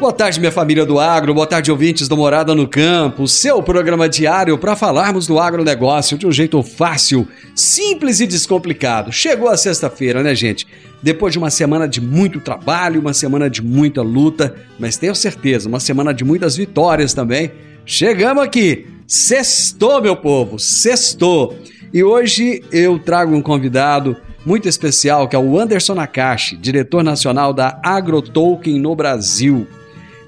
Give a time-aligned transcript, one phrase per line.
[0.00, 4.08] Boa tarde, minha família do agro, boa tarde, ouvintes do Morada no Campo, seu programa
[4.08, 9.12] diário para falarmos do agronegócio de um jeito fácil, simples e descomplicado.
[9.12, 10.66] Chegou a sexta-feira, né, gente?
[11.02, 15.68] Depois de uma semana de muito trabalho, uma semana de muita luta, mas tenho certeza,
[15.68, 17.52] uma semana de muitas vitórias também.
[17.84, 18.86] Chegamos aqui!
[19.06, 20.58] Sextou, meu povo!
[20.58, 21.58] Sextou!
[21.92, 27.52] E hoje eu trago um convidado muito especial que é o Anderson Nakashi, diretor nacional
[27.52, 29.66] da AgroTolkien no Brasil.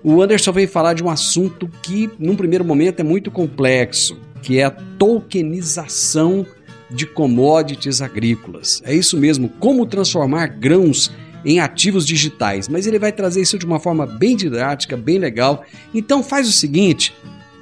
[0.04, 4.58] O Anderson veio falar de um assunto que, num primeiro momento, é muito complexo, que
[4.58, 6.44] é a tokenização
[6.90, 8.82] de commodities agrícolas.
[8.84, 11.10] É isso mesmo, como transformar grãos
[11.44, 12.68] em ativos digitais.
[12.68, 15.64] Mas ele vai trazer isso de uma forma bem didática, bem legal.
[15.94, 17.14] Então faz o seguinte: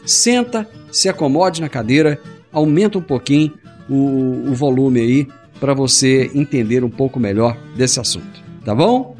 [0.05, 2.19] senta, se acomode na cadeira,
[2.51, 3.53] aumenta um pouquinho
[3.89, 5.29] o, o volume aí
[5.59, 9.20] para você entender um pouco melhor desse assunto, tá bom?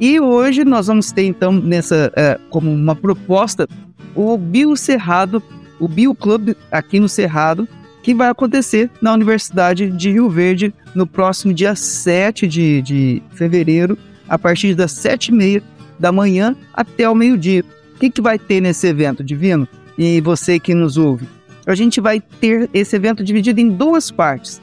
[0.00, 3.68] E hoje nós vamos ter então nessa é, como uma proposta
[4.14, 5.42] o Bio Cerrado,
[5.78, 7.68] o Bio Club aqui no Cerrado,
[8.02, 13.98] que vai acontecer na Universidade de Rio Verde no próximo dia 7 de, de fevereiro,
[14.28, 15.62] a partir das 7h30
[15.98, 17.64] da manhã até o meio-dia.
[17.94, 19.66] O que, que vai ter nesse evento, Divino?
[19.96, 21.26] E você que nos ouve?
[21.66, 24.60] A gente vai ter esse evento dividido em duas partes.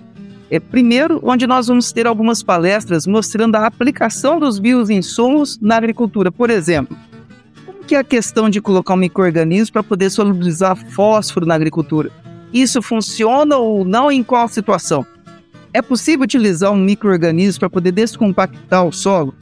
[0.49, 6.31] É, primeiro, onde nós vamos ter algumas palestras mostrando a aplicação dos bioinsumos na agricultura.
[6.31, 6.97] Por exemplo,
[7.65, 12.11] como que é a questão de colocar um microorganismo para poder solubilizar fósforo na agricultura?
[12.53, 15.05] Isso funciona ou não em qual situação?
[15.75, 19.35] É possível utilizar um microorganismo para poder descompactar o solo?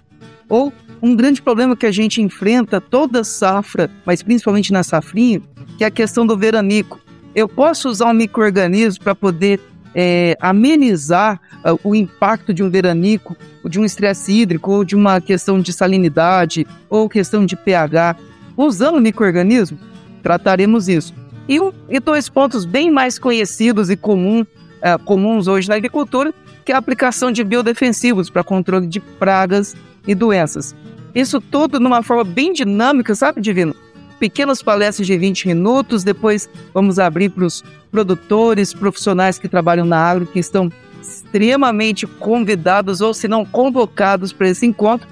[0.50, 5.44] Ou um grande problema que a gente enfrenta toda safra, mas principalmente na safrinha,
[5.78, 7.00] que é a questão do veranico.
[7.36, 9.60] Eu posso usar um microorganismo para poder
[9.94, 13.38] é, amenizar uh, o impacto de um veranico,
[13.70, 18.16] de um estresse hídrico, ou de uma questão de salinidade, ou questão de pH.
[18.58, 19.78] Usando microorganismo,
[20.24, 21.14] trataremos isso.
[21.48, 21.60] E,
[21.90, 24.44] e dois pontos bem mais conhecidos e comum,
[24.84, 26.34] uh, comuns hoje na agricultura,
[26.66, 29.76] que é a aplicação de biodefensivos para controle de pragas
[30.08, 30.76] e doenças.
[31.16, 33.76] Isso tudo numa forma bem dinâmica, sabe, Divino?
[34.20, 39.98] Pequenas palestras de 20 minutos, depois vamos abrir para os produtores, profissionais que trabalham na
[39.98, 40.72] agro, que estão
[41.02, 45.08] extremamente convidados ou se não convocados para esse encontro.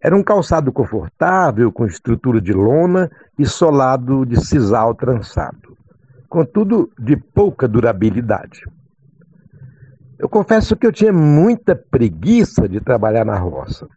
[0.04, 3.10] Era um calçado confortável, com estrutura de lona
[3.40, 5.78] e solado de sisal trançado,
[6.28, 8.64] contudo de pouca durabilidade.
[10.18, 13.88] Eu confesso que eu tinha muita preguiça de trabalhar na roça.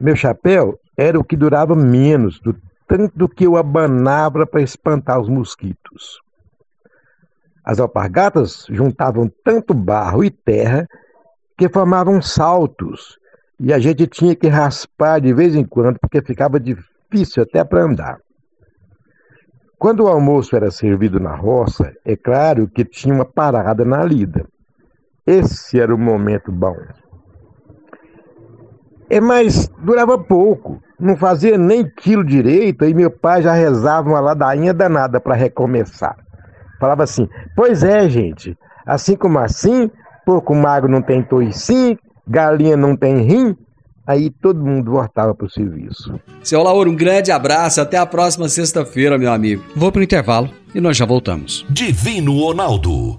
[0.00, 2.56] Meu chapéu era o que durava menos, do
[2.88, 6.20] tanto que eu abanava para espantar os mosquitos.
[7.64, 10.88] As alpargatas juntavam tanto barro e terra
[11.58, 13.18] que formavam saltos
[13.58, 17.82] e a gente tinha que raspar de vez em quando porque ficava difícil até para
[17.82, 18.18] andar.
[19.78, 24.46] Quando o almoço era servido na roça, é claro que tinha uma parada na lida.
[25.26, 26.76] Esse era o momento bom.
[29.08, 34.20] É, mas durava pouco, não fazia nem quilo direito, e meu pai já rezava uma
[34.20, 36.16] ladainha danada para recomeçar.
[36.80, 39.90] Falava assim: Pois é, gente, assim como assim,
[40.24, 43.56] porco magro não tem toicinho, galinha não tem rim,
[44.06, 46.18] aí todo mundo voltava para o serviço.
[46.42, 49.62] Seu Lauro, um grande abraço, até a próxima sexta-feira, meu amigo.
[49.74, 51.64] Vou para o intervalo e nós já voltamos.
[51.70, 53.18] Divino Ronaldo,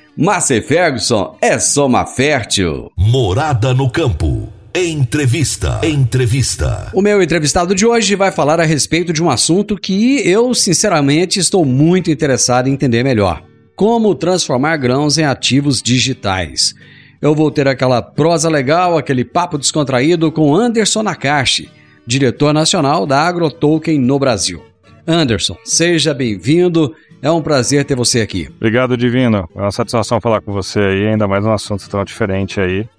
[0.17, 2.91] Márcia Ferguson é Soma Fértil.
[2.97, 4.51] Morada no campo.
[4.75, 5.79] Entrevista.
[5.83, 6.91] Entrevista.
[6.93, 11.39] O meu entrevistado de hoje vai falar a respeito de um assunto que eu, sinceramente,
[11.39, 13.41] estou muito interessado em entender melhor
[13.73, 16.75] como transformar grãos em ativos digitais.
[17.21, 21.69] Eu vou ter aquela prosa legal, aquele papo descontraído com Anderson Nakashi,
[22.05, 24.61] diretor nacional da AgroToken no Brasil.
[25.07, 26.93] Anderson, seja bem-vindo.
[27.21, 28.49] É um prazer ter você aqui.
[28.57, 29.47] Obrigado, Divino.
[29.55, 32.89] É uma satisfação falar com você aí, ainda mais um assunto tão diferente aí,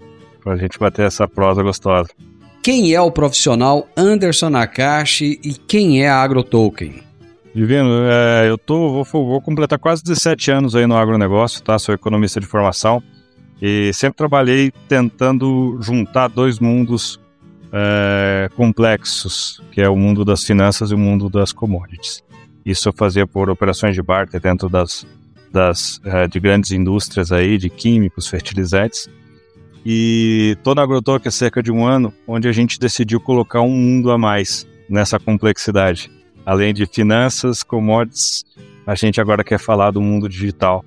[0.43, 2.09] para a gente bater essa prosa gostosa.
[2.63, 7.03] quem é o profissional Anderson Nakashi e quem é a AgroToken?
[7.53, 11.77] Divino, é, eu tô, vou, vou, completar quase 17 anos aí no agronegócio, tá?
[11.79, 13.03] Sou economista de formação
[13.61, 17.21] e sempre trabalhei tentando juntar dois mundos
[17.73, 22.23] é, complexos, que é o mundo das finanças e o mundo das commodities.
[22.65, 25.07] Isso eu fazia por operações de barter dentro das,
[25.51, 29.09] das é, de grandes indústrias aí, de químicos, fertilizantes.
[29.85, 33.71] E tô na Agrotalk há cerca de um ano, onde a gente decidiu colocar um
[33.71, 36.11] mundo a mais nessa complexidade.
[36.47, 38.45] Além de finanças, commodities,
[38.87, 40.85] a gente agora quer falar do mundo digital,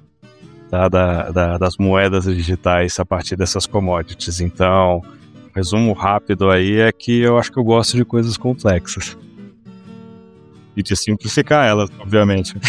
[0.70, 0.88] tá?
[0.88, 4.40] da, da, das moedas digitais a partir dessas commodities.
[4.40, 5.02] Então,
[5.56, 9.18] resumo rápido aí é que eu acho que eu gosto de coisas complexas.
[10.76, 12.56] E de simplificar elas, obviamente.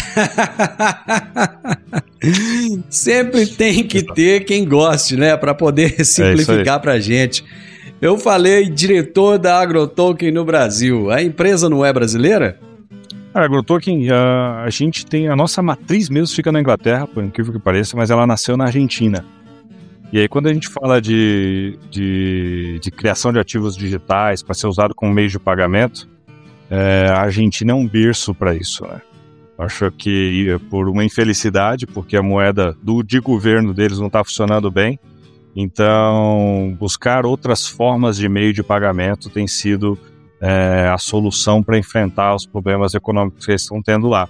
[2.89, 5.35] Sempre tem que ter quem goste, né?
[5.35, 7.43] Para poder É simplificar pra gente.
[8.01, 11.11] Eu falei diretor da AgroToken no Brasil.
[11.11, 12.59] A empresa não é brasileira?
[13.33, 15.27] A AgroToken, a, a gente tem.
[15.27, 18.65] A nossa matriz mesmo fica na Inglaterra, por incrível que pareça, mas ela nasceu na
[18.65, 19.25] Argentina.
[20.11, 24.67] E aí, quando a gente fala de, de, de criação de ativos digitais para ser
[24.67, 26.07] usado como meio de pagamento,
[26.69, 28.85] é, a Argentina é um berço para isso.
[28.85, 29.01] Né?
[29.57, 34.69] Acho que por uma infelicidade, porque a moeda do, de governo deles não está funcionando
[34.69, 34.99] bem,
[35.55, 39.97] então buscar outras formas de meio de pagamento tem sido
[40.39, 44.29] é, a solução para enfrentar os problemas econômicos que eles estão tendo lá.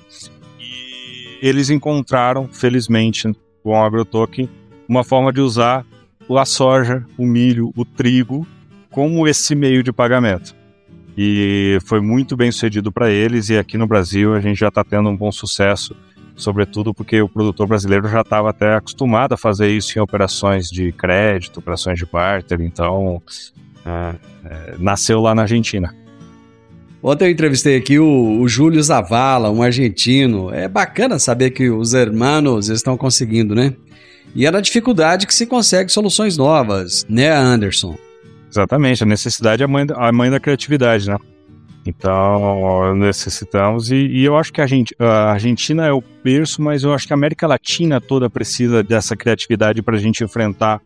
[0.59, 3.29] E eles encontraram, felizmente,
[3.61, 4.49] com o AgroToken,
[4.87, 5.85] uma forma de usar
[6.29, 8.47] a soja, o milho, o trigo
[8.89, 10.55] como esse meio de pagamento.
[11.17, 14.83] E foi muito bem sucedido para eles, e aqui no Brasil a gente já está
[14.83, 15.95] tendo um bom sucesso,
[16.35, 20.91] sobretudo porque o produtor brasileiro já estava até acostumado a fazer isso em operações de
[20.91, 23.19] crédito, operações de barter, então
[23.83, 25.95] é, é, nasceu lá na Argentina.
[27.01, 30.53] Ontem eu entrevistei aqui o, o Júlio Zavala, um argentino.
[30.53, 33.73] É bacana saber que os hermanos estão conseguindo, né?
[34.35, 37.97] E é na dificuldade que se consegue soluções novas, né, Anderson?
[38.49, 41.17] Exatamente, a necessidade é a mãe, a mãe da criatividade, né?
[41.85, 46.83] Então, necessitamos, e, e, eu acho que a, gente, a Argentina é o berço, mas
[46.83, 50.81] eu acho que a América Latina toda precisa dessa criatividade para a gente enfrentar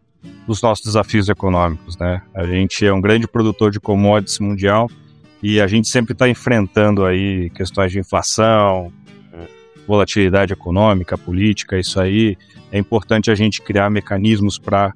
[0.48, 2.22] os nossos desafios econômicos, né?
[2.36, 4.88] A gente é um grande produtor de commodities mundial
[5.42, 8.94] e a gente sempre está enfrentando aí questões de inflação,
[9.88, 12.38] volatilidade econômica, política, isso aí.
[12.72, 14.94] É importante a gente criar mecanismos para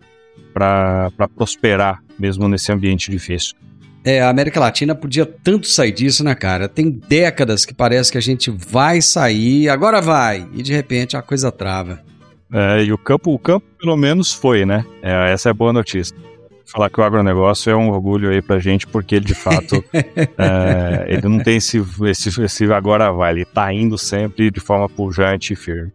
[1.35, 3.55] prosperar mesmo nesse ambiente difícil.
[4.03, 6.69] É, a América Latina podia tanto sair disso, né, cara?
[6.69, 11.23] Tem décadas que parece que a gente vai sair, agora vai, e de repente a
[11.23, 11.99] coisa trava.
[12.53, 14.85] É, e o campo, o campo pelo menos foi, né?
[15.01, 16.15] É, essa é a boa notícia.
[16.67, 21.05] Falar que o agronegócio é um orgulho aí pra gente, porque ele de fato é,
[21.07, 25.53] ele não tem esse, esse, esse agora vai, ele tá indo sempre de forma pujante
[25.53, 25.91] e firme.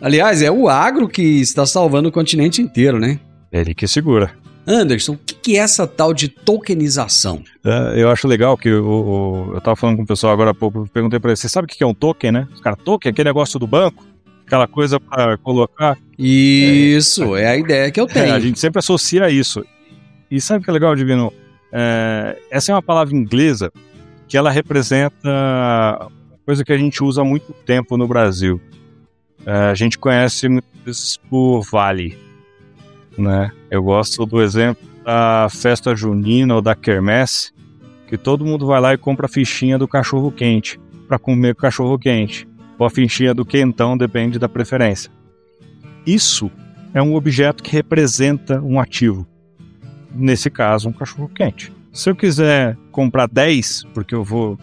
[0.00, 3.18] Aliás, é o agro que está salvando o continente inteiro, né?
[3.50, 4.30] Ele que segura.
[4.68, 7.42] Anderson, o que é essa tal de tokenização?
[7.64, 10.54] É, eu acho legal que o, o, eu tava falando com o pessoal agora há
[10.54, 12.48] pouco, perguntei para ele, você sabe o que é um token, né?
[12.52, 14.06] Os caras, token, aquele negócio do banco,
[14.46, 15.96] aquela coisa para colocar.
[16.18, 18.26] Isso, é, é, a ideia que eu tenho.
[18.26, 19.64] É, a gente sempre associa isso.
[20.30, 21.32] E sabe o que é legal, Divino?
[21.72, 23.72] É, essa é uma palavra inglesa
[24.28, 28.60] que ela representa uma coisa que a gente usa há muito tempo no Brasil.
[29.46, 30.46] É, a gente conhece
[31.30, 32.18] por vale,
[33.20, 33.52] né?
[33.70, 37.52] Eu gosto do exemplo da festa junina ou da quermesse,
[38.06, 41.98] que todo mundo vai lá e compra a fichinha do cachorro quente para comer cachorro
[41.98, 42.46] quente.
[42.78, 45.10] Ou a fichinha do quentão, depende da preferência.
[46.06, 46.50] Isso
[46.94, 49.26] é um objeto que representa um ativo.
[50.14, 51.72] Nesse caso, um cachorro quente.
[51.92, 54.58] Se eu quiser comprar 10, porque eu vou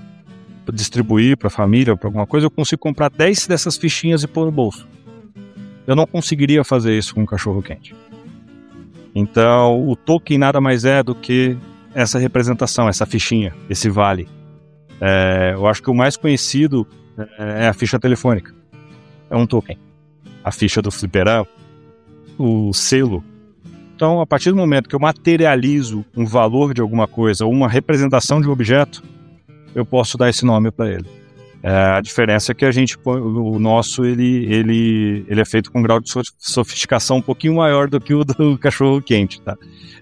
[0.72, 4.28] distribuir para a família ou para alguma coisa, eu consigo comprar 10 dessas fichinhas e
[4.28, 4.88] pôr no bolso.
[5.86, 7.94] Eu não conseguiria fazer isso com um cachorro quente.
[9.16, 11.58] Então, o token nada mais é do que
[11.94, 14.28] essa representação, essa fichinha, esse vale.
[15.00, 16.86] É, eu acho que o mais conhecido
[17.40, 18.54] é a ficha telefônica.
[19.30, 19.80] É um token.
[20.44, 21.48] A ficha do fliperama,
[22.38, 23.24] o selo.
[23.96, 27.70] Então, a partir do momento que eu materializo um valor de alguma coisa ou uma
[27.70, 29.02] representação de um objeto,
[29.74, 31.06] eu posso dar esse nome para ele.
[31.68, 35.80] É, a diferença é que a gente, o nosso, ele, ele, ele é feito com
[35.80, 36.08] um grau de
[36.38, 39.58] sofisticação um pouquinho maior do que o do cachorro quente, tá?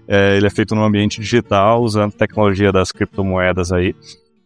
[0.06, 3.96] É, ele é feito no ambiente digital, usando tecnologia das criptomoedas aí,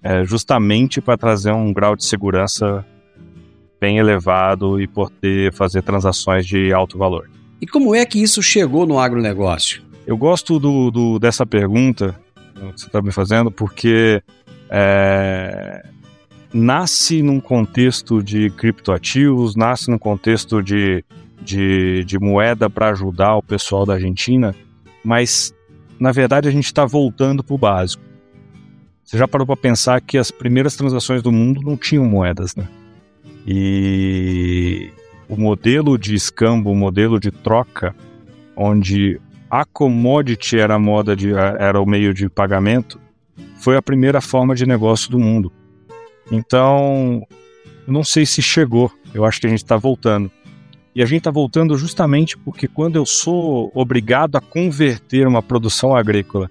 [0.01, 2.87] é, justamente para trazer um grau de segurança
[3.81, 7.29] bem elevado e poder fazer transações de alto valor.
[7.61, 9.83] E como é que isso chegou no agronegócio?
[10.07, 12.15] Eu gosto do, do dessa pergunta
[12.55, 14.23] que você está me fazendo, porque
[14.71, 15.85] é,
[16.53, 21.05] nasce num contexto de criptoativos, nasce num contexto de,
[21.41, 24.55] de, de moeda para ajudar o pessoal da Argentina,
[25.05, 25.55] mas
[25.99, 28.03] na verdade a gente está voltando para o básico.
[29.05, 32.69] Você já parou para pensar que as primeiras transações do mundo não tinham moedas, né?
[33.47, 34.91] E
[35.29, 37.95] o modelo de escambo, o modelo de troca,
[38.55, 39.19] onde
[39.51, 43.01] a commodity era a moda de, era o meio de pagamento,
[43.57, 45.51] foi a primeira forma de negócio do mundo.
[46.31, 47.27] Então,
[47.87, 48.93] não sei se chegou.
[49.15, 50.31] Eu acho que a gente está voltando.
[50.95, 55.95] E a gente está voltando justamente porque quando eu sou obrigado a converter uma produção
[55.95, 56.51] agrícola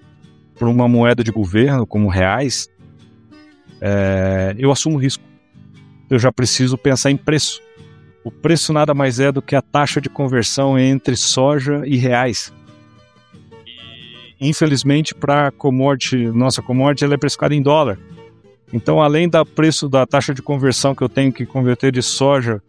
[0.58, 2.68] para uma moeda de governo, como reais,
[3.80, 5.22] é, eu assumo risco.
[6.10, 7.60] Eu já preciso pensar em preço.
[8.24, 12.52] O preço nada mais é do que a taxa de conversão entre soja e reais.
[14.40, 17.98] E, infelizmente, para commodity, nossa commodity ela é precificada em dólar.
[18.72, 22.62] Então, além do preço da taxa de conversão que eu tenho que converter de soja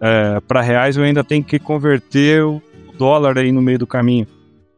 [0.00, 2.60] é, para reais, eu ainda tenho que converter o
[2.98, 4.26] dólar aí no meio do caminho.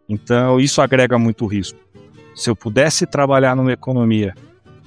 [0.08, 1.78] Então, isso agrega muito risco.
[2.34, 4.34] Se eu pudesse trabalhar numa economia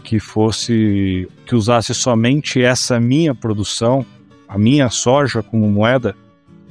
[0.03, 4.05] que fosse que usasse somente essa minha produção,
[4.47, 6.15] a minha soja como moeda,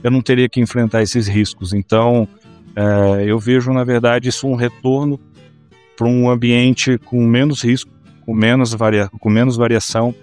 [0.03, 1.73] eu não teria que enfrentar esses riscos.
[1.73, 2.27] Então,
[2.75, 5.21] é, eu vejo na verdade isso um retorno
[5.97, 7.91] para um ambiente com menos risco,
[8.31, 10.15] com menos, varia com menos variação,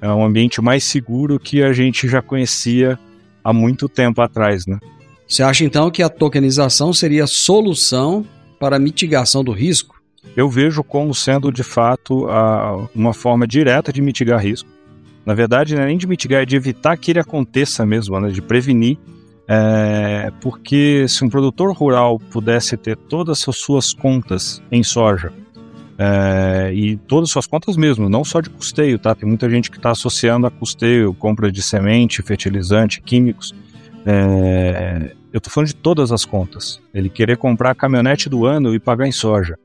[0.00, 2.98] é um ambiente mais seguro que a gente já conhecia
[3.44, 4.80] há muito tempo atrás, né?
[5.28, 8.26] Você acha então que a tokenização seria a solução
[8.58, 9.94] para a mitigação do risco?
[10.36, 14.68] Eu vejo como sendo de fato a, uma forma direta de mitigar risco.
[15.24, 18.30] Na verdade, não é nem de mitigar, é de evitar que ele aconteça mesmo, né?
[18.30, 18.98] de prevenir.
[19.46, 25.32] É, porque se um produtor rural pudesse ter todas as suas contas em soja,
[25.98, 29.14] é, e todas as suas contas mesmo, não só de custeio, tá?
[29.14, 33.54] Tem muita gente que está associando a custeio, compra de semente, fertilizante, químicos.
[34.06, 36.80] É, eu estou falando de todas as contas.
[36.92, 39.58] Ele querer comprar a caminhonete do ano e pagar em soja.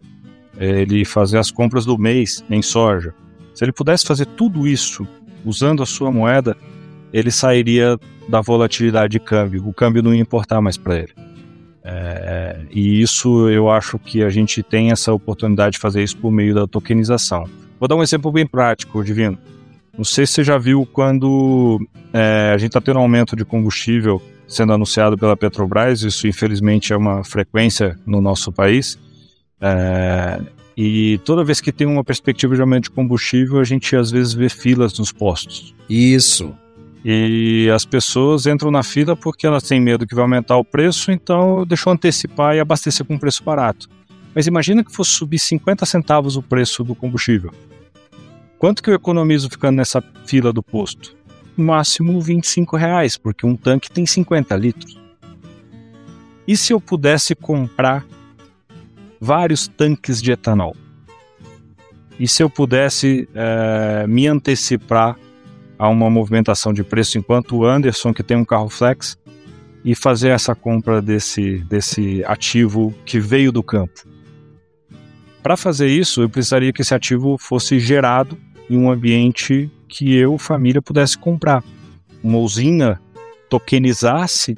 [0.58, 3.14] Ele fazer as compras do mês em soja.
[3.54, 5.08] Se ele pudesse fazer tudo isso
[5.46, 6.56] usando a sua moeda,
[7.12, 9.68] ele sairia da volatilidade de câmbio.
[9.68, 11.27] O câmbio não ia importar mais para ele.
[11.90, 16.30] É, e isso eu acho que a gente tem essa oportunidade de fazer isso por
[16.30, 17.46] meio da tokenização.
[17.80, 19.38] Vou dar um exemplo bem prático, Divino.
[19.98, 21.80] Não sei se você já viu quando
[22.12, 26.92] é, a gente está tendo um aumento de combustível sendo anunciado pela Petrobras, isso infelizmente
[26.92, 29.00] é uma frequência no nosso país.
[29.62, 30.42] É,
[30.76, 34.34] e toda vez que tem uma perspectiva de aumento de combustível, a gente às vezes
[34.34, 35.74] vê filas nos postos.
[35.90, 36.54] Isso.
[37.04, 41.12] E as pessoas entram na fila porque elas têm medo que vai aumentar o preço,
[41.12, 43.88] então deixou antecipar e abastecer com um preço barato.
[44.34, 47.52] Mas imagina que fosse subir 50 centavos o preço do combustível.
[48.60, 51.16] Quanto que eu economizo ficando nessa fila do posto?
[51.56, 55.00] No máximo 25 reais, porque um tanque tem 50 litros.
[56.48, 58.06] E se eu pudesse comprar
[59.20, 60.76] vários tanques de etanol?
[62.20, 65.18] E se eu pudesse é, me antecipar
[65.78, 69.18] a uma movimentação de preço enquanto o Anderson, que tem um carro flex,
[69.84, 74.08] e fazer essa compra desse, desse ativo que veio do campo.
[75.42, 78.38] Para fazer isso, eu precisaria que esse ativo fosse gerado
[78.70, 81.64] em um ambiente que eu, família, pudesse comprar.
[82.22, 83.00] Uma usina
[83.50, 84.58] tokenizasse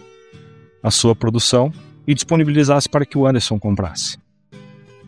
[0.82, 1.72] a sua produção
[2.08, 4.18] e disponibilizasse para que o Anderson comprasse.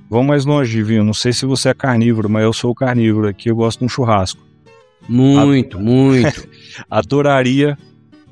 [0.10, 1.04] Vamos mais longe, Vinho.
[1.04, 3.90] Não sei se você é carnívoro, mas eu sou carnívoro aqui, eu gosto de um
[3.90, 4.51] churrasco.
[5.08, 6.48] Muito, muito.
[6.90, 7.78] Adoraria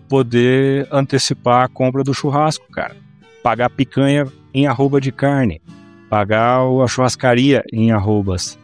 [0.07, 2.95] poder antecipar a compra do churrasco, cara.
[3.43, 5.61] Pagar picanha em arroba de carne.
[6.09, 8.57] Pagar a churrascaria em arrobas.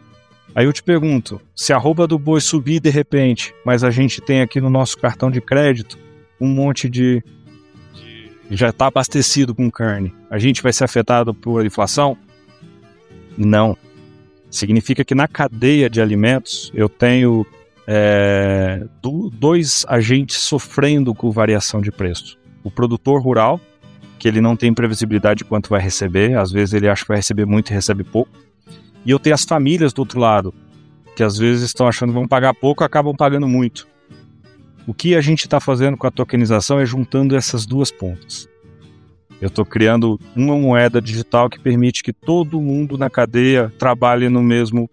[0.54, 4.20] Aí eu te pergunto, se a arroba do boi subir de repente, mas a gente
[4.22, 5.98] tem aqui no nosso cartão de crédito
[6.40, 7.22] um monte de.
[8.50, 12.16] já está abastecido com carne, a gente vai ser afetado por inflação?
[13.36, 13.76] Não.
[14.50, 17.46] Significa que na cadeia de alimentos eu tenho
[17.86, 22.38] é, do, dois agentes sofrendo com variação de preço.
[22.64, 23.60] O produtor rural,
[24.18, 27.18] que ele não tem previsibilidade de quanto vai receber, às vezes ele acha que vai
[27.18, 28.30] receber muito e recebe pouco.
[29.04, 30.52] E eu tenho as famílias do outro lado,
[31.14, 33.86] que às vezes estão achando que vão pagar pouco acabam pagando muito.
[34.86, 38.48] O que a gente está fazendo com a tokenização é juntando essas duas pontas.
[39.40, 44.42] Eu estou criando uma moeda digital que permite que todo mundo na cadeia trabalhe no
[44.42, 44.88] mesmo,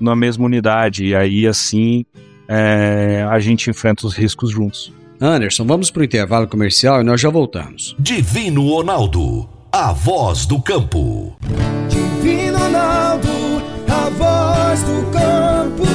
[0.00, 1.06] na mesma unidade.
[1.06, 2.04] E aí, assim,
[2.48, 4.92] é, a gente enfrenta os riscos juntos.
[5.20, 7.96] Anderson, vamos para o intervalo comercial e nós já voltamos.
[7.98, 11.36] Divino Ronaldo, a voz do campo.
[11.88, 13.28] Divino Ronaldo,
[13.88, 15.86] a voz do campo.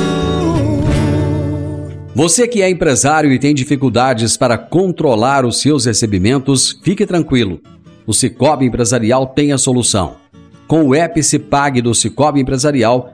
[2.13, 7.61] Você que é empresário e tem dificuldades para controlar os seus recebimentos, fique tranquilo.
[8.05, 10.15] O Cicobi Empresarial tem a solução.
[10.67, 13.13] Com o app Cipag do Cicobi Empresarial,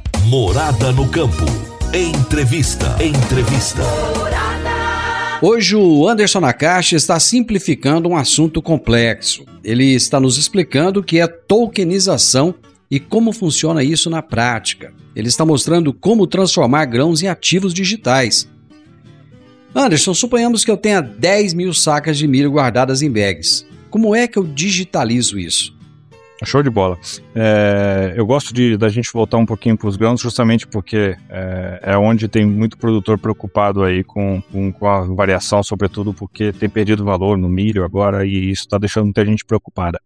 [0.31, 1.43] Morada no campo.
[1.93, 2.95] Entrevista.
[3.03, 3.81] Entrevista.
[5.41, 9.43] Hoje o Anderson Nakashi está simplificando um assunto complexo.
[9.61, 12.55] Ele está nos explicando o que é tokenização
[12.89, 14.93] e como funciona isso na prática.
[15.13, 18.47] Ele está mostrando como transformar grãos em ativos digitais.
[19.75, 23.65] Anderson, suponhamos que eu tenha 10 mil sacas de milho guardadas em bags.
[23.89, 25.80] Como é que eu digitalizo isso?
[26.43, 26.97] Show de bola.
[27.35, 31.79] É, eu gosto de da gente voltar um pouquinho para os grãos, justamente porque é,
[31.83, 36.67] é, onde tem muito produtor preocupado aí com, com, com, a variação, sobretudo porque tem
[36.67, 39.99] perdido valor no milho agora e isso está deixando muita gente preocupada.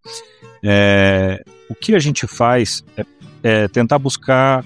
[0.61, 3.05] É, o que a gente faz é,
[3.41, 4.65] é tentar buscar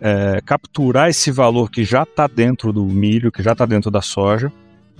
[0.00, 4.02] é, capturar esse valor que já está dentro do milho, que já está dentro da
[4.02, 4.52] soja,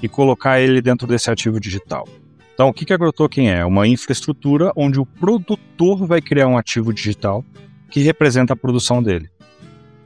[0.02, 2.06] e colocar ele dentro desse ativo digital.
[2.54, 3.64] Então, o que, que a AgroToken é?
[3.64, 7.44] Uma infraestrutura onde o produtor vai criar um ativo digital
[7.90, 9.28] que representa a produção dele.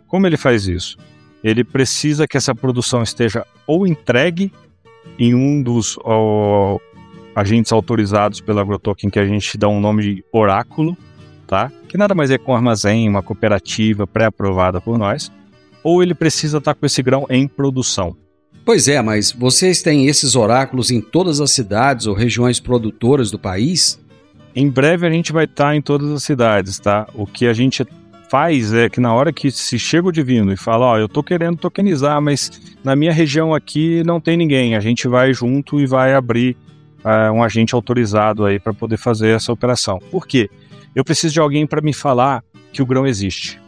[0.06, 0.96] Como ele faz isso?
[1.44, 4.50] Ele precisa que essa produção esteja ou entregue
[5.18, 6.78] em um dos ó,
[7.34, 10.96] agentes autorizados pela AgroToken, que a gente dá um nome de oráculo,
[11.46, 11.70] tá?
[11.88, 15.30] que nada mais é que um armazém, uma cooperativa pré-aprovada por nós,
[15.82, 18.16] ou ele precisa estar com esse grão em produção.
[18.68, 23.38] Pois é, mas vocês têm esses oráculos em todas as cidades ou regiões produtoras do
[23.38, 23.98] país?
[24.54, 27.08] Em breve a gente vai estar em todas as cidades, tá?
[27.14, 27.82] O que a gente
[28.28, 31.08] faz é que na hora que se chega o divino e fala, ó, oh, eu
[31.08, 35.80] tô querendo tokenizar, mas na minha região aqui não tem ninguém, a gente vai junto
[35.80, 36.54] e vai abrir
[37.02, 39.98] uh, um agente autorizado aí para poder fazer essa operação.
[40.10, 40.50] Por quê?
[40.94, 43.58] Eu preciso de alguém para me falar que o grão existe.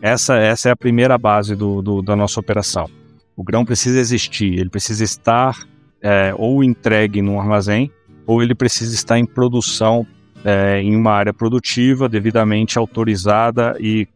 [0.00, 2.90] Essa, essa é a primeira base do, do da nossa operação.
[3.36, 5.58] O grão precisa existir, ele precisa estar
[6.02, 7.90] é, ou entregue num armazém,
[8.26, 10.06] ou ele precisa estar em produção
[10.44, 14.06] é, em uma área produtiva, devidamente autorizada e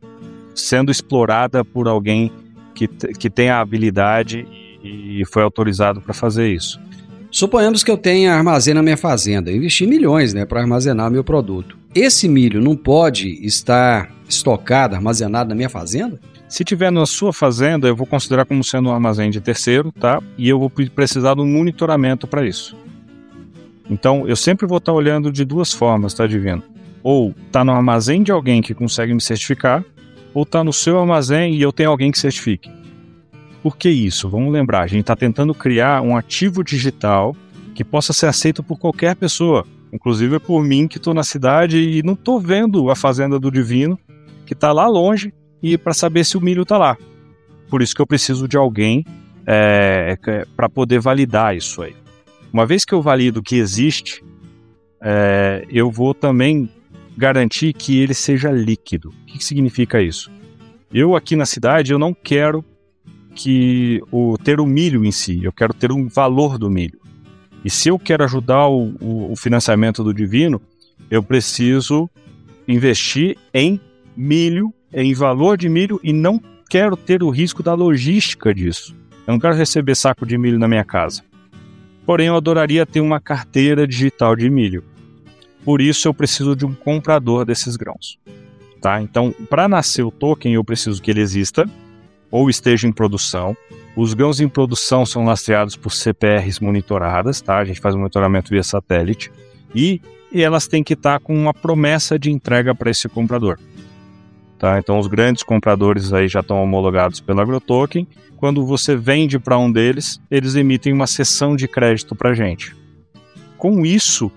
[0.54, 2.32] sendo explorada por alguém
[2.74, 4.46] que, que tem a habilidade
[4.82, 6.80] e foi autorizado para fazer isso.
[7.30, 11.76] Suponhamos que eu tenha armazém na minha fazenda, investi milhões né, para armazenar meu produto.
[11.94, 16.20] Esse milho não pode estar estocado, armazenado na minha fazenda?
[16.48, 20.22] Se tiver na sua fazenda, eu vou considerar como sendo um armazém de terceiro, tá?
[20.38, 22.76] E eu vou precisar de um monitoramento para isso.
[23.90, 26.62] Então, eu sempre vou estar olhando de duas formas, tá, Divino?
[27.02, 29.84] Ou tá no armazém de alguém que consegue me certificar,
[30.32, 32.70] ou tá no seu armazém e eu tenho alguém que certifique.
[33.62, 34.28] Por que isso?
[34.28, 37.34] Vamos lembrar, a gente está tentando criar um ativo digital
[37.74, 42.02] que possa ser aceito por qualquer pessoa, inclusive por mim que estou na cidade e
[42.02, 43.98] não estou vendo a fazenda do Divino,
[44.44, 46.96] que está lá longe e para saber se o milho está lá.
[47.68, 49.04] Por isso que eu preciso de alguém
[49.46, 50.16] é,
[50.56, 51.94] para poder validar isso aí.
[52.52, 54.24] Uma vez que eu valido que existe,
[55.00, 56.68] é, eu vou também
[57.16, 59.08] garantir que ele seja líquido.
[59.08, 60.30] O que, que significa isso?
[60.92, 62.64] Eu aqui na cidade eu não quero
[63.34, 66.98] que o ter o milho em si, eu quero ter um valor do milho.
[67.64, 70.60] E se eu quero ajudar o, o, o financiamento do divino,
[71.10, 72.08] eu preciso
[72.66, 73.80] investir em
[74.16, 78.94] milho em valor de milho e não quero ter o risco da logística disso.
[79.26, 81.22] Eu não quero receber saco de milho na minha casa.
[82.04, 84.84] Porém, eu adoraria ter uma carteira digital de milho.
[85.64, 88.18] Por isso, eu preciso de um comprador desses grãos.
[88.80, 89.02] Tá?
[89.02, 91.68] Então, para nascer o token, eu preciso que ele exista
[92.30, 93.56] ou esteja em produção.
[93.96, 97.58] Os grãos em produção são lastreados por CPRs monitoradas, tá?
[97.58, 99.32] A gente faz o monitoramento via satélite
[99.74, 100.00] e
[100.32, 103.58] elas têm que estar com uma promessa de entrega para esse comprador.
[104.58, 104.78] Tá?
[104.78, 108.06] Então os grandes compradores aí já estão homologados pelo AgroToken.
[108.36, 112.74] Quando você vende para um deles, eles emitem uma cessão de crédito para a gente.
[113.56, 114.30] Com isso,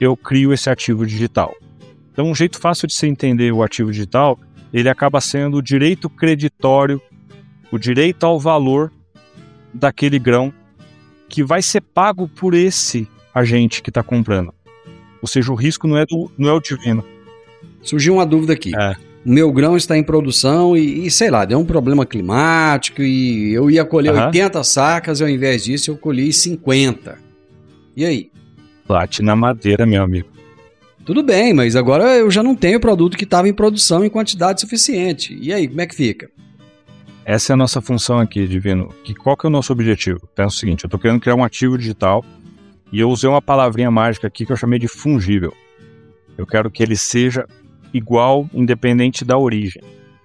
[0.00, 1.54] eu crio esse ativo digital.
[2.12, 4.38] Então um jeito fácil de se entender o ativo digital,
[4.72, 7.00] ele acaba sendo o direito creditório,
[7.70, 8.92] o direito ao valor
[9.72, 10.52] daquele grão
[11.28, 14.52] que vai ser pago por esse agente que está comprando.
[15.22, 17.04] Ou seja, o risco não é, do, não é o divino.
[17.82, 18.72] Surgiu uma dúvida aqui.
[18.76, 18.94] É.
[19.24, 23.52] o meu grão está em produção e, e, sei lá, deu um problema climático e
[23.52, 24.26] eu ia colher Aham.
[24.26, 27.18] 80 sacas e ao invés disso eu colhi 50.
[27.96, 28.30] E aí?
[28.86, 30.28] Bate na madeira, meu amigo.
[31.04, 34.60] Tudo bem, mas agora eu já não tenho produto que estava em produção em quantidade
[34.60, 35.36] suficiente.
[35.40, 36.30] E aí, como é que fica?
[37.24, 38.92] Essa é a nossa função aqui, Divino.
[39.04, 40.28] Que qual que é o nosso objetivo?
[40.34, 42.24] Pensa o seguinte, eu estou querendo criar um ativo digital
[42.92, 45.52] e eu usei uma palavrinha mágica aqui que eu chamei de fungível.
[46.36, 47.46] Eu quero que ele seja
[47.92, 49.82] igual, independente da origem,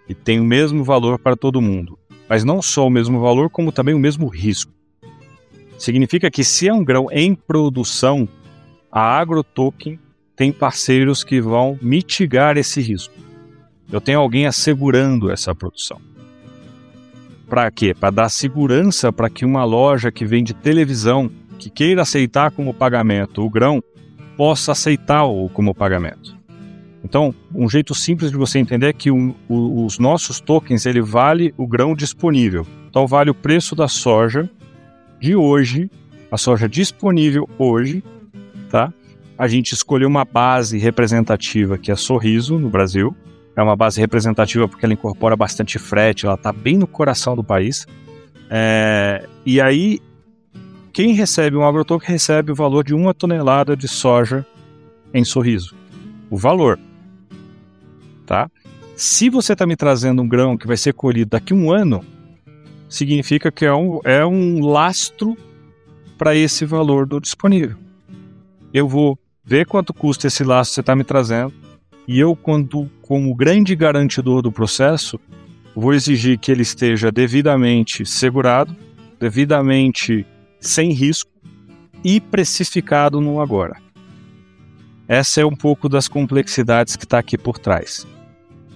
[0.08, 1.98] e tenha o mesmo valor para todo mundo.
[2.30, 4.72] Mas não só o mesmo valor, como também o mesmo risco.
[5.78, 8.28] Significa que se é um grão em produção,
[8.92, 10.00] a AgroToken
[10.36, 13.14] tem parceiros que vão mitigar esse risco.
[13.92, 16.00] Eu tenho alguém assegurando essa produção.
[17.48, 17.94] Para quê?
[17.94, 23.42] Para dar segurança para que uma loja que vende televisão, que queira aceitar como pagamento
[23.42, 23.82] o grão,
[24.36, 26.37] possa aceitar-o como pagamento.
[27.08, 31.54] Então, um jeito simples de você entender é que o- os nossos tokens ele vale
[31.56, 32.68] o grão disponível.
[32.90, 34.50] Então, vale o preço da soja
[35.18, 35.90] de hoje,
[36.30, 38.04] a soja disponível hoje,
[38.70, 38.92] tá?
[39.38, 43.16] A gente escolheu uma base representativa que é Sorriso no Brasil.
[43.56, 47.44] É uma base representativa porque ela incorpora bastante frete, ela está bem no coração do
[47.44, 47.88] país.
[48.50, 50.02] É, e aí,
[50.92, 54.46] quem recebe um agrotoken recebe o valor de uma tonelada de soja
[55.14, 55.74] em Sorriso.
[56.30, 56.78] O valor,
[58.28, 58.52] tá?
[58.96, 62.04] Se você está me trazendo um grão que vai ser colhido daqui a um ano,
[62.90, 65.36] significa que é um, é um lastro
[66.18, 67.78] para esse valor do disponível.
[68.74, 71.54] Eu vou ver quanto custa esse lastro que você está me trazendo
[72.08, 75.20] e eu, quando, como grande garantidor do processo,
[75.76, 78.76] vou exigir que ele esteja devidamente segurado,
[79.20, 80.26] devidamente
[80.60, 81.30] sem risco
[82.04, 83.78] e precificado no agora.
[85.08, 88.06] Essa é um pouco das complexidades que está aqui por trás.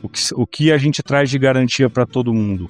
[0.03, 2.69] O que, o que a gente traz de garantia para todo mundo?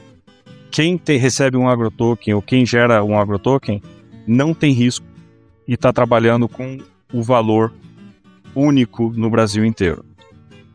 [0.69, 3.81] Quem te- recebe um agrotoken ou quem gera um agrotoken
[4.27, 5.05] não tem risco
[5.67, 6.77] e está trabalhando com
[7.13, 7.73] o valor
[8.55, 10.05] único no Brasil inteiro.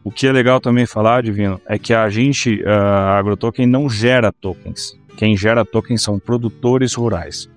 [0.02, 4.32] O que é legal também falar, Divino, é que a gente, a AgroToken, não gera
[4.32, 4.96] tokens.
[5.16, 7.50] Quem gera tokens são produtores rurais.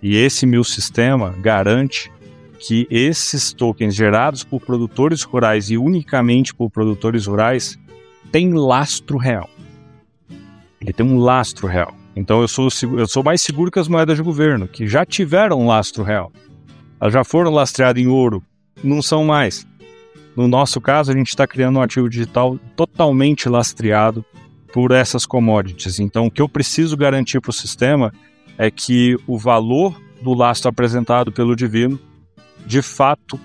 [0.00, 2.12] E esse meu sistema garante
[2.60, 7.78] que esses tokens gerados por produtores rurais e unicamente por produtores rurais
[8.34, 9.48] têm lastro real.
[10.80, 11.94] Ele tem um lastro real.
[12.16, 12.66] Então eu sou,
[12.98, 16.32] eu sou mais seguro que as moedas de governo, que já tiveram lastro real.
[17.00, 18.42] Elas já foram lastreadas em ouro,
[18.82, 19.64] não são mais.
[20.34, 24.24] No nosso caso, a gente está criando um ativo digital totalmente lastreado
[24.72, 26.00] por essas commodities.
[26.00, 28.12] Então, o que eu preciso garantir para o sistema
[28.58, 32.00] é que o valor do lastro apresentado pelo Divino,
[32.66, 33.38] de fato,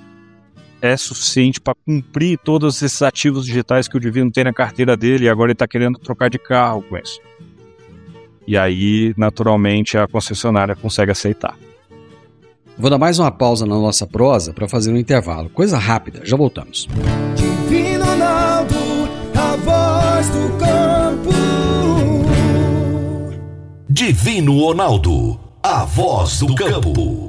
[0.81, 5.25] é suficiente para cumprir todos esses ativos digitais que o Divino tem na carteira dele
[5.25, 7.19] e agora ele está querendo trocar de carro com isso.
[8.47, 11.55] E aí, naturalmente, a concessionária consegue aceitar.
[12.77, 15.49] Vou dar mais uma pausa na nossa prosa para fazer um intervalo.
[15.49, 16.87] Coisa rápida, já voltamos.
[17.35, 18.75] Divino Ronaldo,
[19.35, 21.29] a voz do campo.
[23.89, 27.28] Divino Ronaldo, a voz do campo.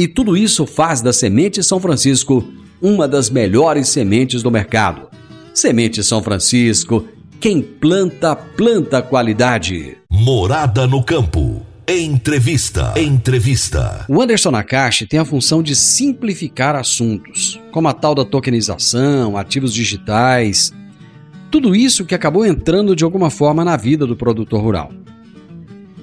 [0.00, 2.42] E tudo isso faz da Semente São Francisco
[2.80, 5.10] uma das melhores sementes do mercado.
[5.52, 7.04] Semente São Francisco,
[7.38, 9.98] quem planta, planta qualidade.
[10.10, 11.60] Morada no campo.
[11.86, 12.94] Entrevista.
[12.96, 14.06] Entrevista.
[14.08, 19.74] O Anderson Nakashi tem a função de simplificar assuntos, como a tal da tokenização, ativos
[19.74, 20.72] digitais,
[21.50, 24.90] tudo isso que acabou entrando de alguma forma na vida do produtor rural.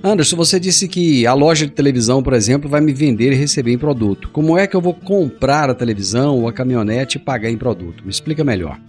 [0.08, 3.74] Anderson, você disse que a loja de televisão, por exemplo, vai me vender e receber
[3.74, 4.30] em produto.
[4.30, 8.04] Como é que eu vou comprar a televisão ou a caminhonete e pagar em produto?
[8.04, 8.80] Me explica melhor.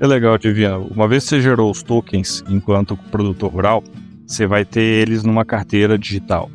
[0.00, 0.78] É legal, Divina.
[0.78, 3.82] Uma vez que você gerou os tokens enquanto produtor rural,
[4.26, 6.50] você vai ter eles numa carteira digital,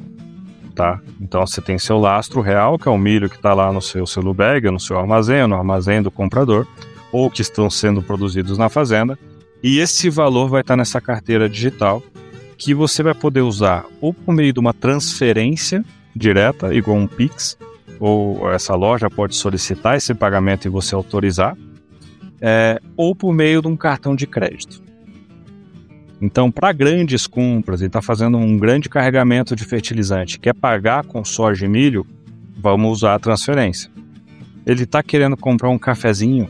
[0.75, 1.01] tá?
[1.19, 4.05] Então você tem seu lastro real, que é o milho que está lá no seu
[4.05, 6.67] selo bag, no seu armazém, no armazém do comprador,
[7.11, 9.17] ou que estão sendo produzidos na fazenda,
[9.61, 12.03] e esse valor vai estar nessa carteira digital,
[12.63, 15.83] que você vai poder usar ou por meio de uma transferência
[16.15, 17.57] direta, igual um Pix,
[17.99, 21.57] ou essa loja pode solicitar esse pagamento e você autorizar,
[22.39, 24.81] é, ou por meio de um cartão de crédito.
[26.21, 31.25] Então, para grandes compras, ele está fazendo um grande carregamento de fertilizante, quer pagar com
[31.25, 32.07] soja e milho,
[32.57, 33.91] vamos usar a transferência.
[34.65, 36.49] Ele está querendo comprar um cafezinho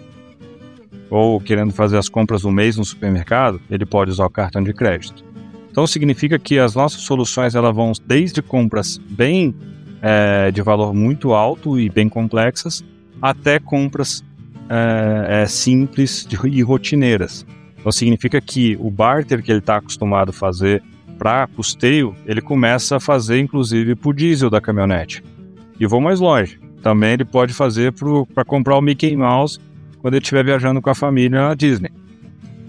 [1.10, 4.74] ou querendo fazer as compras do mês no supermercado, ele pode usar o cartão de
[4.74, 5.33] crédito.
[5.74, 9.56] Então significa que as nossas soluções elas vão desde compras bem
[10.04, 12.86] é, de valor muito alto e bem complexas
[13.20, 14.24] até compras
[14.70, 17.44] é, é, simples e rotineiras.
[17.80, 20.84] Então significa que o barter que ele está acostumado a fazer
[21.18, 25.24] para custeio, ele começa a fazer inclusive para o diesel da caminhonete.
[25.80, 26.60] E vou mais longe.
[26.84, 27.92] Também ele pode fazer
[28.32, 29.58] para comprar o Mickey Mouse
[29.98, 31.90] quando ele estiver viajando com a família na Disney.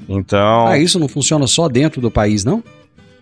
[0.08, 0.68] Então.
[0.68, 2.64] Ah, isso não funciona só dentro do país, não?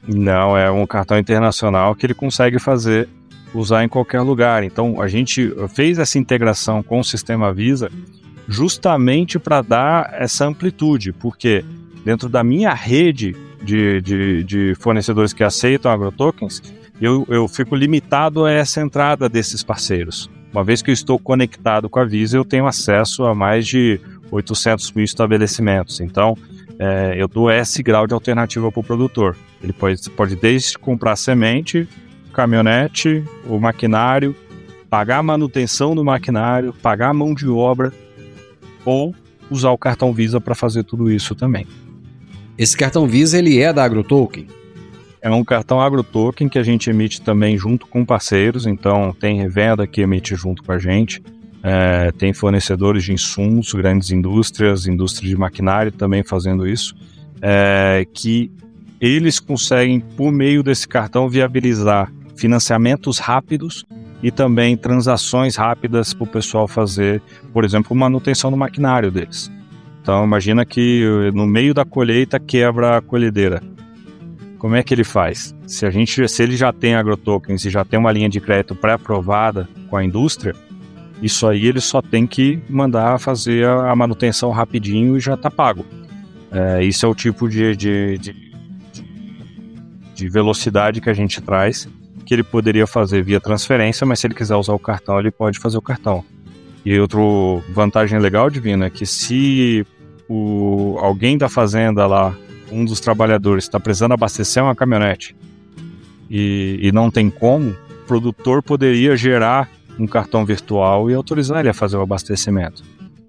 [0.07, 3.09] Não, é um cartão internacional que ele consegue fazer,
[3.55, 4.65] usar em qualquer lugar.
[4.65, 7.91] Então a gente fez essa integração com o sistema Visa
[8.49, 11.65] justamente para dar essa amplitude, porque
[12.05, 16.61] dentro da minha rede de, de, de fornecedores que aceitam agrotokens,
[17.01, 20.29] eu, eu fico limitado a essa entrada desses parceiros.
[20.53, 24.01] Uma vez que eu estou conectado com a Visa, eu tenho acesso a mais de
[24.31, 26.01] 800 mil estabelecimentos.
[26.01, 26.37] Então,
[26.79, 29.37] é, eu dou esse grau de alternativa para o produtor.
[29.63, 31.89] Ele pode, pode desde comprar semente,
[32.33, 34.35] caminhonete, o maquinário,
[34.91, 37.93] pagar a manutenção do maquinário, pagar a mão de obra
[38.85, 39.15] ou
[39.51, 41.67] usar o cartão Visa para fazer tudo isso também.
[42.59, 44.47] Esse cartão Visa ele é da AgroToken?
[45.21, 49.87] É um cartão AgroToken que a gente emite também junto com parceiros, então tem revenda
[49.87, 51.23] que emite junto com a gente,
[51.63, 56.95] é, tem fornecedores de insumos, grandes indústrias, indústria de maquinário também fazendo isso,
[57.41, 58.51] é, que
[59.03, 63.85] eles conseguem, por meio desse cartão, viabilizar financiamentos rápidos
[64.23, 67.21] e também transações rápidas para o pessoal fazer,
[67.53, 69.51] por exemplo, manutenção do maquinário deles.
[70.01, 73.61] Então imagina que no meio da colheita quebra a colhedeira.
[74.57, 75.53] Como é que ele faz?
[75.67, 78.77] Se a gente, se ele já tem agrotokens e já tem uma linha de crédito
[78.77, 80.55] pré-aprovada com a indústria,
[81.21, 85.85] isso aí ele só tem que mandar fazer a manutenção rapidinho e já está pago.
[86.53, 88.52] É, isso é o tipo de, de, de,
[90.15, 91.89] de velocidade que a gente traz
[92.25, 95.59] que ele poderia fazer via transferência, mas se ele quiser usar o cartão, ele pode
[95.59, 96.25] fazer o cartão.
[96.85, 97.19] E outra
[97.71, 99.87] vantagem legal, Divino, é que se
[100.29, 102.35] o, alguém da fazenda lá,
[102.71, 105.37] um dos trabalhadores, está precisando abastecer uma caminhonete
[106.31, 111.69] e, e não tem como, o produtor poderia gerar um cartão virtual e autorizar ele
[111.69, 112.83] a fazer o abastecimento.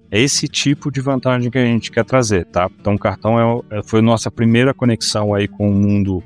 [0.10, 2.70] É esse tipo de vantagem que a gente quer trazer, tá?
[2.80, 6.24] Então, o cartão é, foi nossa primeira conexão aí com o mundo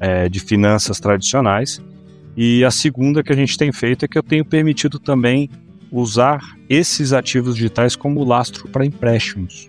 [0.00, 1.80] é, de finanças tradicionais.
[2.36, 5.50] E a segunda que a gente tem feito é que eu tenho permitido também
[5.92, 9.68] usar esses ativos digitais como lastro para empréstimos.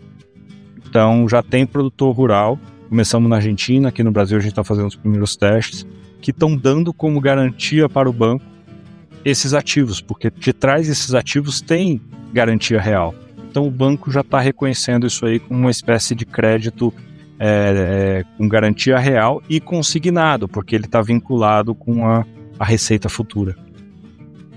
[0.87, 4.87] Então, já tem produtor rural, começamos na Argentina, aqui no Brasil a gente está fazendo
[4.87, 5.85] os primeiros testes,
[6.21, 8.45] que estão dando como garantia para o banco
[9.25, 12.01] esses ativos, porque de trás desses ativos tem
[12.33, 13.13] garantia real.
[13.49, 16.93] Então o banco já está reconhecendo isso aí como uma espécie de crédito
[17.43, 22.23] é, é, com garantia real e consignado, porque ele está vinculado com a,
[22.59, 23.55] a receita futura.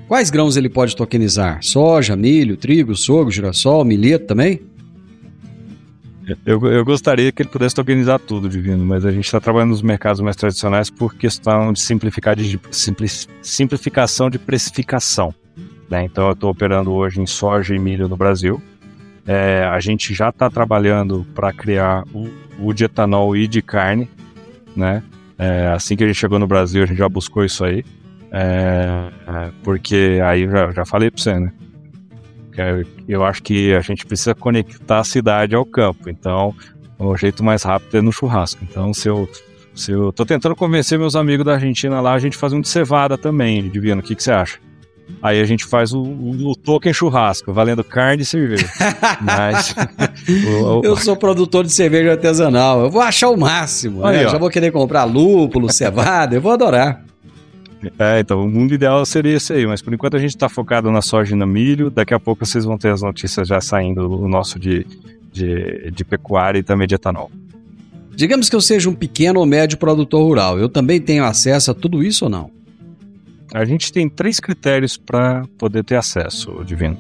[0.07, 1.62] Quais grãos ele pode tokenizar?
[1.62, 4.61] Soja, milho, trigo, sorgo, girassol, milheto também?
[6.44, 9.83] Eu, eu gostaria que ele pudesse tokenizar tudo, Divino, mas a gente está trabalhando nos
[9.83, 13.09] mercados mais tradicionais por questão de, simplificar de simpli,
[13.40, 15.35] simplificação de precificação.
[15.88, 16.05] Né?
[16.05, 18.62] Então eu estou operando hoje em soja e milho no Brasil.
[19.27, 24.09] É, a gente já está trabalhando para criar o, o, de etanol e de carne.
[24.77, 25.03] Né?
[25.39, 27.85] É, assim que a gente chegou no Brasil, a gente já buscou isso aí.
[28.31, 31.53] É, é porque aí já, já falei para você, né?
[33.09, 36.09] Eu acho que a gente precisa conectar a cidade ao campo.
[36.09, 36.55] Então,
[36.99, 38.63] o jeito mais rápido é no churrasco.
[38.63, 39.29] Então, se eu,
[39.75, 42.69] se eu tô tentando convencer meus amigos da Argentina lá, a gente faz um de
[42.69, 44.01] cevada também, Divino.
[44.01, 44.59] O que, que você acha?
[45.23, 48.69] Aí a gente faz o, o, o token churrasco, valendo carne e cerveja.
[49.21, 49.75] Mas.
[50.47, 50.83] o.
[50.85, 52.85] Eu sou produtor de cerveja artesanal.
[52.85, 54.05] Eu vou achar o máximo.
[54.05, 54.29] Aí, né?
[54.29, 57.03] Já vou querer comprar lúpulo, cevada, eu vou adorar.
[57.98, 60.90] É, então o mundo ideal seria esse aí, mas por enquanto a gente está focado
[60.90, 61.90] na soja e no milho.
[61.90, 64.87] Daqui a pouco vocês vão ter as notícias já saindo do nosso de,
[65.33, 67.31] de, de pecuária e também de etanol.
[68.15, 71.75] Digamos que eu seja um pequeno ou médio produtor rural, eu também tenho acesso a
[71.75, 72.50] tudo isso ou não?
[73.55, 76.98] A gente tem três critérios para poder ter acesso, Divino.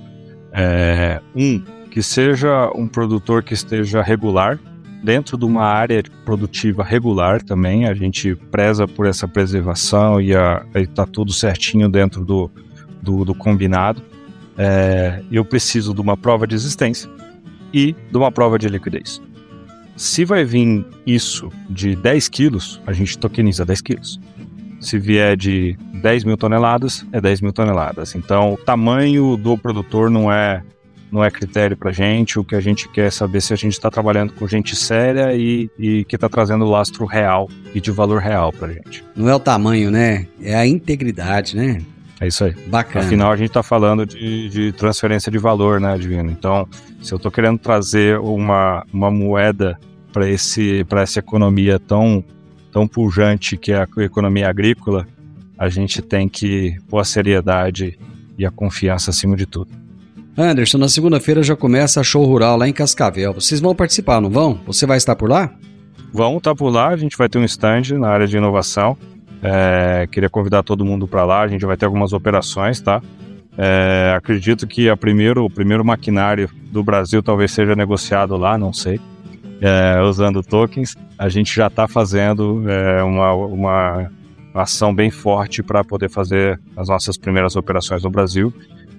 [0.52, 4.60] É, um, que seja um produtor que esteja regular,
[5.02, 7.86] dentro de uma área produtiva regular também.
[7.86, 10.30] A gente preza por essa preservação e
[10.74, 12.50] está tudo certinho dentro do,
[13.02, 14.00] do, do combinado.
[14.56, 17.10] É, eu preciso de uma prova de existência
[17.72, 19.20] e de uma prova de liquidez.
[19.96, 24.20] Se vai vir isso de 10 quilos, a gente tokeniza 10 quilos.
[24.84, 28.14] Se vier de 10 mil toneladas, é 10 mil toneladas.
[28.14, 30.62] Então, o tamanho do produtor não é
[31.10, 32.38] não é critério para gente.
[32.40, 35.32] O que a gente quer é saber se a gente está trabalhando com gente séria
[35.32, 39.04] e, e que está trazendo lastro real e de valor real para gente.
[39.14, 40.26] Não é o tamanho, né?
[40.42, 41.78] É a integridade, né?
[42.20, 42.54] É isso aí.
[42.66, 43.06] Bacana.
[43.06, 46.30] Afinal, a gente está falando de, de transferência de valor, né, Divino?
[46.30, 46.68] Então,
[47.00, 49.78] se eu estou querendo trazer uma, uma moeda
[50.12, 52.24] para esse para essa economia tão
[52.74, 55.06] tão pujante que é a economia agrícola,
[55.56, 57.96] a gente tem que pôr a seriedade
[58.36, 59.70] e a confiança acima de tudo.
[60.36, 63.32] Anderson, na segunda-feira já começa a show rural lá em Cascavel.
[63.32, 64.60] Vocês vão participar, não vão?
[64.66, 65.54] Você vai estar por lá?
[66.12, 68.98] Vamos estar por lá, a gente vai ter um stand na área de inovação.
[69.40, 73.00] É, queria convidar todo mundo para lá, a gente vai ter algumas operações, tá?
[73.56, 78.72] É, acredito que a primeiro, o primeiro maquinário do Brasil talvez seja negociado lá, não
[78.72, 79.00] sei,
[79.64, 80.94] é, usando tokens.
[81.18, 84.10] A gente já está fazendo é, uma, uma
[84.54, 88.52] ação bem forte para poder fazer as nossas primeiras operações no Brasil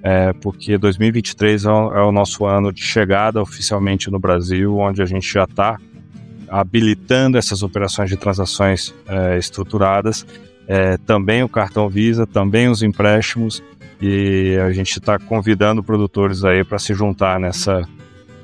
[0.06, 5.02] é, porque 2023 é o, é o, nosso ano de chegada oficialmente no Brasil, onde
[5.02, 5.80] a gente já está
[6.48, 10.24] habilitando essas operações de transações é, estruturadas,
[10.68, 13.64] é, também o cartão Visa, também os empréstimos,
[14.00, 17.82] e a gente está convidando produtores aí para se juntar nessa,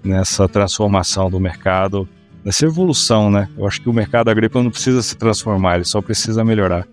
[0.04, 2.08] nessa transformação do mercado,
[2.43, 3.47] nessa evolução, né?
[3.58, 6.88] Eu acho que o mercado agrícola não precisa se transformar, ele só precisa melhorar.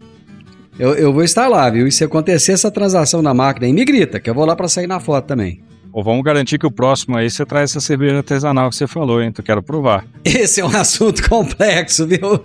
[0.78, 1.86] Eu, eu vou estar lá, viu?
[1.88, 4.68] E se acontecer essa transação na máquina aí, me grita, que eu vou lá para
[4.68, 5.60] sair na foto também.
[5.92, 9.20] Ou vamos garantir que o próximo aí você traz essa cerveja artesanal que você falou,
[9.20, 9.32] hein?
[9.32, 10.04] Tu quero provar.
[10.24, 12.44] Esse é um assunto complexo, viu?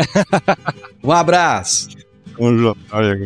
[1.02, 1.88] um abraço.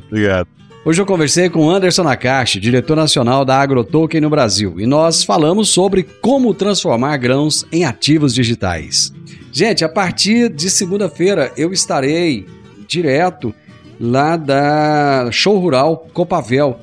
[0.06, 0.48] Obrigado.
[0.86, 5.70] Hoje eu conversei com Anderson Nakashi, diretor nacional da AgroToken no Brasil, e nós falamos
[5.70, 9.10] sobre como transformar grãos em ativos digitais.
[9.50, 12.44] Gente, a partir de segunda-feira eu estarei
[12.86, 13.54] direto
[13.98, 16.78] lá da Show Rural Copavel,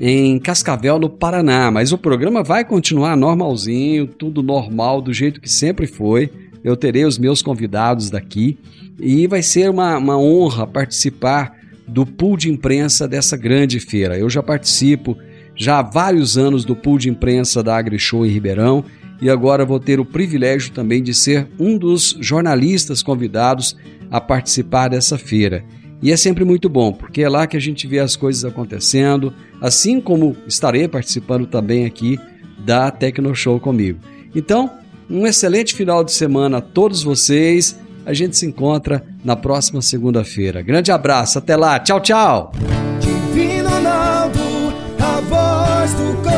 [0.00, 1.70] em Cascavel, no Paraná.
[1.70, 6.32] Mas o programa vai continuar normalzinho, tudo normal, do jeito que sempre foi.
[6.64, 8.56] Eu terei os meus convidados daqui
[8.98, 14.18] e vai ser uma, uma honra participar do pool de imprensa dessa grande feira.
[14.18, 15.16] Eu já participo
[15.54, 18.84] já há vários anos do pool de imprensa da AgriShow em Ribeirão
[19.20, 23.76] e agora vou ter o privilégio também de ser um dos jornalistas convidados
[24.10, 25.64] a participar dessa feira.
[26.02, 29.32] E é sempre muito bom, porque é lá que a gente vê as coisas acontecendo,
[29.60, 32.18] assim como estarei participando também aqui
[32.58, 34.00] da Tecno Show comigo.
[34.34, 34.68] Então,
[35.08, 37.78] um excelente final de semana a todos vocês.
[38.04, 40.62] A gente se encontra na próxima segunda-feira.
[40.62, 42.52] Grande abraço, até lá, tchau, tchau.
[43.00, 44.40] Divino Ronaldo,
[44.98, 46.32] a voz do campo.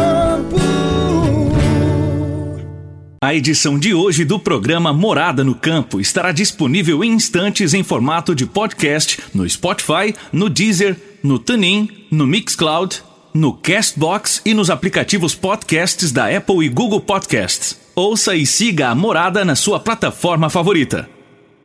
[3.23, 8.35] A edição de hoje do programa Morada no Campo estará disponível em instantes em formato
[8.35, 13.03] de podcast no Spotify, no Deezer, no TuneIn, no Mixcloud,
[13.33, 17.81] no Castbox e nos aplicativos podcasts da Apple e Google Podcasts.
[17.97, 21.09] Ouça e siga a Morada na sua plataforma favorita.